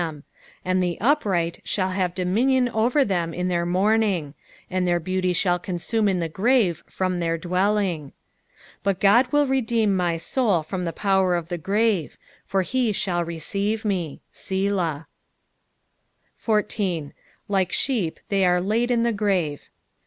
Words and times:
them; 0.01 0.23
and 0.65 0.81
the 0.81 0.99
upright 0.99 1.59
shall 1.63 1.89
have 1.89 2.15
dominion 2.15 2.67
over 2.69 3.05
them 3.05 3.35
in 3.35 3.49
the 3.49 3.63
morning; 3.67 4.33
and 4.67 4.87
their 4.87 4.99
beauty 4.99 5.31
shall 5.31 5.59
consume 5.59 6.07
in 6.09 6.19
the 6.19 6.27
grave 6.27 6.83
from 6.87 7.19
their 7.19 7.37
dwelling. 7.37 8.05
15 8.77 8.77
But 8.81 8.99
God 8.99 9.31
will 9.31 9.45
redeem 9.45 9.95
my 9.95 10.17
soul 10.17 10.63
from 10.63 10.85
the 10.85 10.91
power 10.91 11.35
of 11.35 11.49
the 11.49 11.59
grave; 11.59 12.17
for 12.47 12.63
he 12.63 12.91
shall 12.91 13.23
receive 13.23 13.85
me. 13.85 14.21
Selah. 14.31 15.05
14." 16.35 17.13
LHt» 17.51 17.67
Aeep 17.85 18.17
they 18.29 18.43
are 18.43 18.59
laid 18.59 18.89
in 18.89 19.03
tie 19.03 19.11
frtnt." 19.11 19.67